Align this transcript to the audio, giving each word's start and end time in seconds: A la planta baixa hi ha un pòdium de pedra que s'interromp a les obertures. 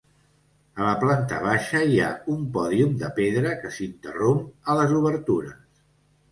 A 0.79 0.87
la 0.87 0.93
planta 1.03 1.37
baixa 1.43 1.81
hi 1.91 1.99
ha 1.99 2.09
un 2.37 2.49
pòdium 2.57 2.97
de 3.03 3.11
pedra 3.21 3.53
que 3.63 3.73
s'interromp 3.79 4.43
a 4.75 4.81
les 4.83 4.99
obertures. 5.05 5.65